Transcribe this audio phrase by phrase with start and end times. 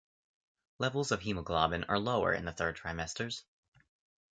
[0.79, 3.43] Levels of hemoglobin are lower in the third trimesters.